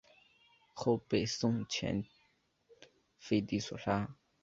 [0.73, 2.03] 后被宋前
[3.19, 4.15] 废帝所杀。